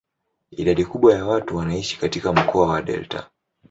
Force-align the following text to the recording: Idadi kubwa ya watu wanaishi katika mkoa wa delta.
Idadi 0.51 0.85
kubwa 0.85 1.13
ya 1.13 1.25
watu 1.25 1.57
wanaishi 1.57 1.99
katika 1.99 2.33
mkoa 2.33 2.67
wa 2.67 2.81
delta. 2.81 3.29